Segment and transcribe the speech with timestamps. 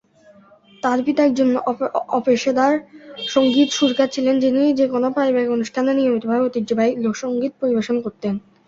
[0.83, 1.49] তার পিতা একজন
[2.11, 2.73] অপেশাদার
[3.27, 8.33] সঙ্গীত সুরকার ছিলেন যিনি যেকোন পারিবারিক অনুষ্ঠানে নিয়মিতভাবে ঐতিহ্যবাহী লোকসঙ্গীত পরিবেশন করতেন।